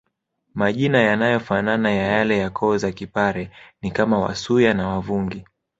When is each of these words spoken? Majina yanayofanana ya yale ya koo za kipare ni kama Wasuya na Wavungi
Majina 0.53 0.97
yanayofanana 1.01 1.91
ya 1.91 2.07
yale 2.07 2.37
ya 2.37 2.49
koo 2.49 2.77
za 2.77 2.91
kipare 2.91 3.51
ni 3.81 3.91
kama 3.91 4.19
Wasuya 4.19 4.73
na 4.73 4.87
Wavungi 4.87 5.45